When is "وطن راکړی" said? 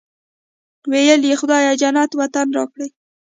2.19-2.87